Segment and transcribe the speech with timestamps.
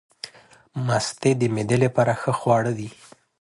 [0.85, 2.89] مستې د معدې لپاره ښه خواړه دي.